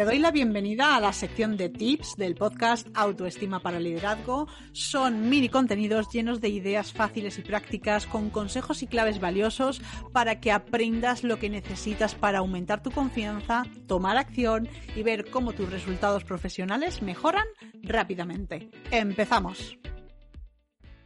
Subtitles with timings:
[0.00, 4.48] Te doy la bienvenida a la sección de tips del podcast Autoestima para Liderazgo.
[4.72, 10.40] Son mini contenidos llenos de ideas fáciles y prácticas con consejos y claves valiosos para
[10.40, 15.70] que aprendas lo que necesitas para aumentar tu confianza, tomar acción y ver cómo tus
[15.70, 17.44] resultados profesionales mejoran
[17.82, 18.70] rápidamente.
[18.90, 19.76] Empezamos.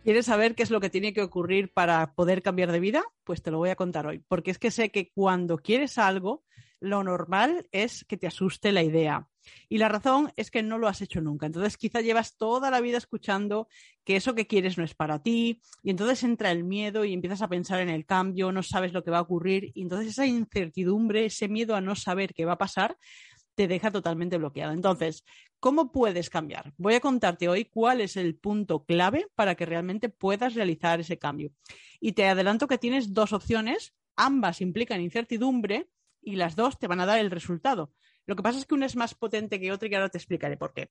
[0.04, 3.02] ¿Quieres saber qué es lo que tiene que ocurrir para poder cambiar de vida?
[3.24, 6.44] Pues te lo voy a contar hoy, porque es que sé que cuando quieres algo,
[6.84, 9.26] lo normal es que te asuste la idea.
[9.68, 11.46] Y la razón es que no lo has hecho nunca.
[11.46, 13.68] Entonces quizá llevas toda la vida escuchando
[14.04, 17.42] que eso que quieres no es para ti y entonces entra el miedo y empiezas
[17.42, 20.26] a pensar en el cambio, no sabes lo que va a ocurrir y entonces esa
[20.26, 22.96] incertidumbre, ese miedo a no saber qué va a pasar,
[23.54, 24.72] te deja totalmente bloqueado.
[24.72, 25.24] Entonces,
[25.60, 26.72] ¿cómo puedes cambiar?
[26.76, 31.18] Voy a contarte hoy cuál es el punto clave para que realmente puedas realizar ese
[31.18, 31.52] cambio.
[32.00, 35.88] Y te adelanto que tienes dos opciones, ambas implican incertidumbre
[36.24, 37.92] y las dos te van a dar el resultado.
[38.26, 40.56] Lo que pasa es que una es más potente que otra y ahora te explicaré
[40.56, 40.90] por qué.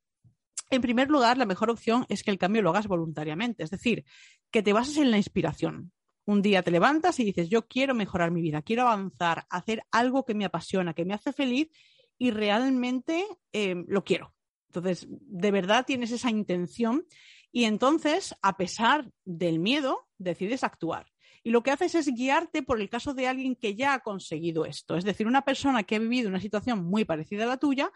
[0.70, 4.06] En primer lugar, la mejor opción es que el cambio lo hagas voluntariamente, es decir,
[4.52, 5.92] que te bases en la inspiración.
[6.26, 10.24] Un día te levantas y dices, yo quiero mejorar mi vida, quiero avanzar, hacer algo
[10.26, 11.70] que me apasiona, que me hace feliz
[12.18, 14.34] y realmente eh, lo quiero.
[14.70, 17.06] Entonces, de verdad tienes esa intención
[17.52, 21.13] y entonces, a pesar del miedo, decides actuar
[21.44, 24.66] y lo que haces es guiarte por el caso de alguien que ya ha conseguido
[24.66, 27.92] esto, es decir, una persona que ha vivido una situación muy parecida a la tuya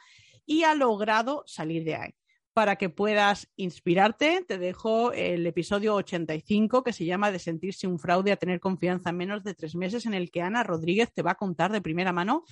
[0.46, 2.16] y ha logrado salir de ahí.
[2.54, 8.00] Para que puedas inspirarte, te dejo el episodio 85 que se llama De sentirse un
[8.00, 11.22] fraude a tener confianza en menos de tres meses, en el que Ana Rodríguez te
[11.22, 12.46] va a contar de primera mano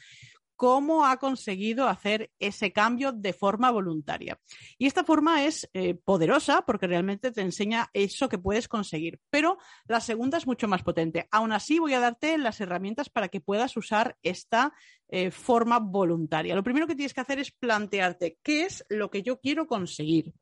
[0.56, 4.40] cómo ha conseguido hacer ese cambio de forma voluntaria.
[4.78, 9.20] Y esta forma es eh, poderosa porque realmente te enseña eso que puedes conseguir.
[9.30, 11.28] Pero la segunda es mucho más potente.
[11.32, 14.74] Aún así, voy a darte las herramientas para que puedas usar esta
[15.08, 16.56] eh, forma voluntaria.
[16.56, 20.34] Lo primero que tienes que hacer es plantearte qué es lo que yo quiero conseguir.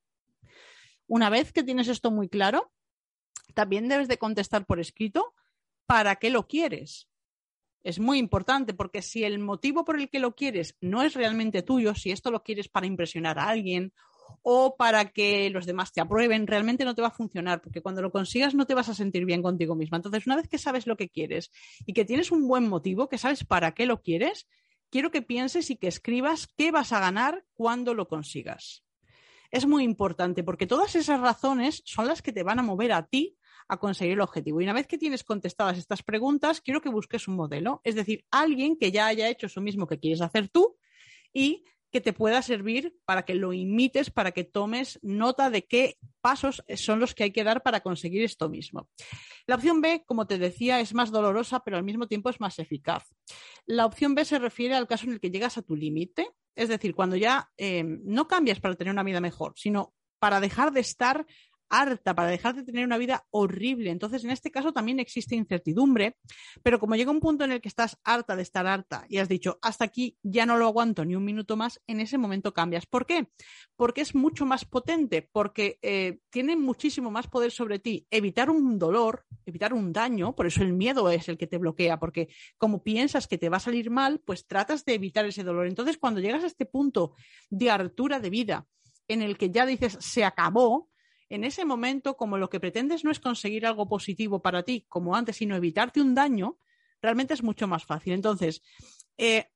[1.07, 2.71] Una vez que tienes esto muy claro,
[3.53, 5.33] también debes de contestar por escrito
[5.85, 7.09] para qué lo quieres
[7.83, 11.61] es muy importante porque si el motivo por el que lo quieres no es realmente
[11.61, 13.93] tuyo, si esto lo quieres para impresionar a alguien
[14.41, 18.01] o para que los demás te aprueben, realmente no te va a funcionar porque cuando
[18.01, 19.97] lo consigas no te vas a sentir bien contigo misma.
[19.97, 21.51] Entonces, una vez que sabes lo que quieres
[21.85, 24.47] y que tienes un buen motivo, que sabes para qué lo quieres,
[24.89, 28.83] quiero que pienses y que escribas qué vas a ganar cuando lo consigas.
[29.51, 33.05] Es muy importante porque todas esas razones son las que te van a mover a
[33.05, 34.61] ti a conseguir el objetivo.
[34.61, 38.25] Y una vez que tienes contestadas estas preguntas, quiero que busques un modelo, es decir,
[38.31, 40.77] alguien que ya haya hecho eso mismo que quieres hacer tú
[41.33, 41.63] y
[41.93, 46.63] que te pueda servir para que lo imites, para que tomes nota de qué pasos
[46.75, 48.89] son los que hay que dar para conseguir esto mismo.
[49.45, 52.57] La opción B, como te decía, es más dolorosa, pero al mismo tiempo es más
[52.57, 53.03] eficaz.
[53.67, 56.67] La opción B se refiere al caso en el que llegas a tu límite, es
[56.69, 60.79] decir, cuando ya eh, no cambias para tener una vida mejor, sino para dejar de
[60.79, 61.27] estar
[61.73, 63.89] harta, para dejar de tener una vida horrible.
[63.89, 66.17] Entonces, en este caso también existe incertidumbre,
[66.61, 69.27] pero como llega un punto en el que estás harta de estar harta y has
[69.27, 72.85] dicho, hasta aquí ya no lo aguanto ni un minuto más, en ese momento cambias.
[72.85, 73.27] ¿Por qué?
[73.75, 78.05] Porque es mucho más potente, porque eh, tiene muchísimo más poder sobre ti.
[78.11, 81.99] Evitar un dolor, evitar un daño, por eso el miedo es el que te bloquea,
[81.99, 85.65] porque como piensas que te va a salir mal, pues tratas de evitar ese dolor.
[85.65, 87.15] Entonces, cuando llegas a este punto
[87.49, 88.67] de hartura de vida,
[89.07, 90.89] en el que ya dices se acabó,
[91.29, 95.15] en ese momento, como lo que pretendes no es conseguir algo positivo para ti, como
[95.15, 96.57] antes, sino evitarte un daño,
[97.01, 98.13] realmente es mucho más fácil.
[98.13, 98.61] Entonces,
[99.17, 99.49] eh,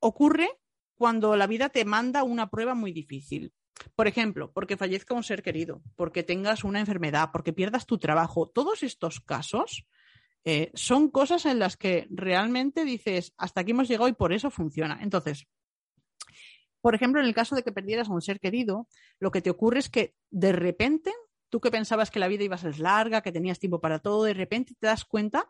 [0.00, 0.48] ocurre
[0.94, 3.52] cuando la vida te manda una prueba muy difícil.
[3.96, 8.48] Por ejemplo, porque fallezca un ser querido, porque tengas una enfermedad, porque pierdas tu trabajo.
[8.48, 9.86] Todos estos casos
[10.44, 14.50] eh, son cosas en las que realmente dices, hasta aquí hemos llegado y por eso
[14.50, 14.98] funciona.
[15.02, 15.46] Entonces,
[16.82, 18.88] por ejemplo, en el caso de que perdieras a un ser querido,
[19.20, 21.12] lo que te ocurre es que de repente,
[21.48, 24.24] tú que pensabas que la vida iba a ser larga, que tenías tiempo para todo,
[24.24, 25.48] de repente te das cuenta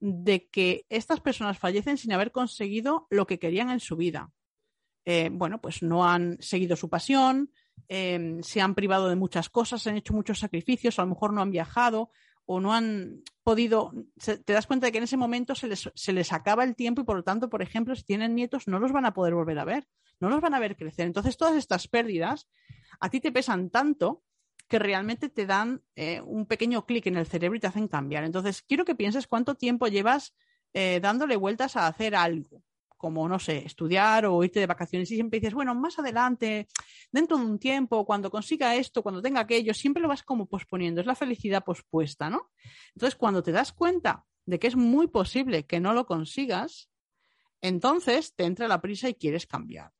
[0.00, 4.32] de que estas personas fallecen sin haber conseguido lo que querían en su vida.
[5.04, 7.52] Eh, bueno, pues no han seguido su pasión,
[7.88, 11.42] eh, se han privado de muchas cosas, han hecho muchos sacrificios, a lo mejor no
[11.42, 12.10] han viajado
[12.46, 13.92] o no han podido,
[14.44, 17.02] te das cuenta de que en ese momento se les, se les acaba el tiempo
[17.02, 19.58] y por lo tanto, por ejemplo, si tienen nietos, no los van a poder volver
[19.58, 19.86] a ver
[20.22, 21.06] no los van a ver crecer.
[21.06, 22.48] Entonces, todas estas pérdidas
[23.00, 24.22] a ti te pesan tanto
[24.68, 28.24] que realmente te dan eh, un pequeño clic en el cerebro y te hacen cambiar.
[28.24, 30.34] Entonces, quiero que pienses cuánto tiempo llevas
[30.72, 32.62] eh, dándole vueltas a hacer algo,
[33.02, 36.68] como, no sé, estudiar o irte de vacaciones y siempre dices, bueno, más adelante,
[37.10, 41.00] dentro de un tiempo, cuando consiga esto, cuando tenga aquello, siempre lo vas como posponiendo,
[41.00, 42.52] es la felicidad pospuesta, ¿no?
[42.94, 46.90] Entonces, cuando te das cuenta de que es muy posible que no lo consigas,
[47.60, 49.90] entonces te entra la prisa y quieres cambiar.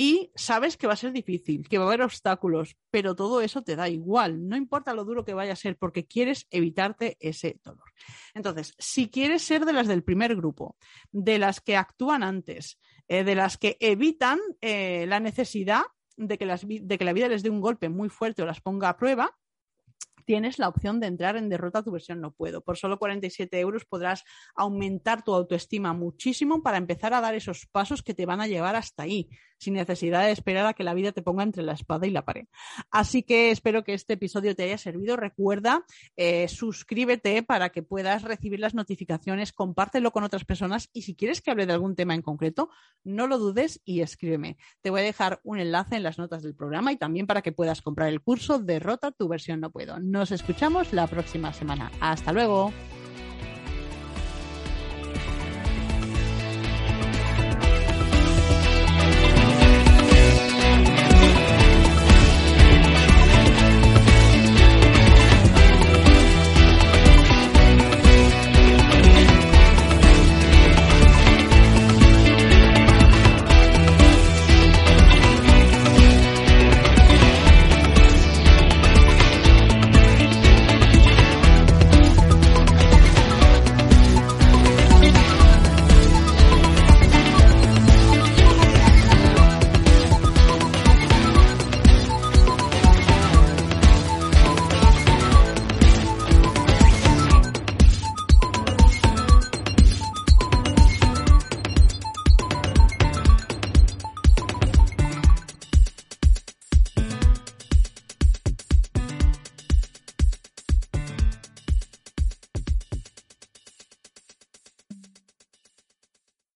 [0.00, 3.62] Y sabes que va a ser difícil, que va a haber obstáculos, pero todo eso
[3.62, 7.60] te da igual, no importa lo duro que vaya a ser porque quieres evitarte ese
[7.64, 7.84] dolor.
[8.32, 10.76] Entonces, si quieres ser de las del primer grupo,
[11.10, 12.78] de las que actúan antes,
[13.08, 15.82] eh, de las que evitan eh, la necesidad
[16.16, 18.88] de que, de que la vida les dé un golpe muy fuerte o las ponga
[18.90, 19.36] a prueba,
[20.28, 22.60] tienes la opción de entrar en Derrota tu versión no puedo.
[22.60, 24.24] Por solo 47 euros podrás
[24.54, 28.76] aumentar tu autoestima muchísimo para empezar a dar esos pasos que te van a llevar
[28.76, 32.06] hasta ahí, sin necesidad de esperar a que la vida te ponga entre la espada
[32.06, 32.46] y la pared.
[32.90, 35.16] Así que espero que este episodio te haya servido.
[35.16, 35.84] Recuerda,
[36.16, 41.42] eh, suscríbete para que puedas recibir las notificaciones, compártelo con otras personas y si quieres
[41.42, 42.70] que hable de algún tema en concreto,
[43.04, 44.56] no lo dudes y escríbeme.
[44.80, 47.52] Te voy a dejar un enlace en las notas del programa y también para que
[47.52, 49.98] puedas comprar el curso Derrota tu versión no puedo.
[50.00, 51.90] Nos escuchamos la próxima semana.
[52.00, 52.72] Hasta luego.